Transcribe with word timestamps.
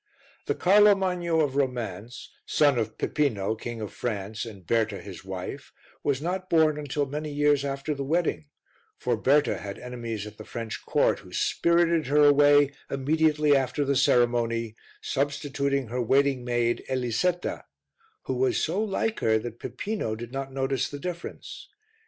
The 0.47 0.55
Carlo 0.55 0.95
Magno 0.95 1.41
of 1.41 1.55
romance, 1.55 2.31
son 2.47 2.79
of 2.79 2.97
Pipino, 2.97 3.53
King 3.53 3.81
of 3.81 3.93
France, 3.93 4.45
and 4.45 4.65
Berta, 4.65 4.99
his 4.99 5.23
wife, 5.23 5.71
was 6.03 6.19
not 6.23 6.49
born 6.49 6.79
until 6.79 7.05
many 7.05 7.31
years 7.31 7.63
after 7.63 7.93
the 7.93 8.03
wedding; 8.03 8.47
for 8.97 9.15
Berta 9.15 9.59
had 9.59 9.77
enemies 9.77 10.25
at 10.25 10.39
the 10.39 10.43
French 10.43 10.83
Court 10.87 11.19
who 11.19 11.31
spirited 11.31 12.07
her 12.07 12.23
away 12.25 12.71
immediately 12.89 13.55
after 13.55 13.85
the 13.85 13.95
ceremony, 13.95 14.75
substituting 15.03 15.89
her 15.89 16.01
waiting 16.01 16.43
maid, 16.43 16.83
Elisetta, 16.89 17.65
who 18.23 18.33
was 18.33 18.57
so 18.59 18.83
like 18.83 19.19
her 19.19 19.37
that 19.37 19.59
Pipino 19.59 20.15
did 20.15 20.31
not 20.31 20.51
notice 20.51 20.89
the 20.89 20.97
difference. 20.97 21.69